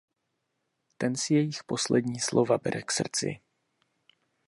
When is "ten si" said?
0.97-1.33